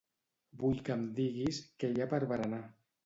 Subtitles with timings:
[0.61, 2.63] Vull que em diguis què hi ha per berenar.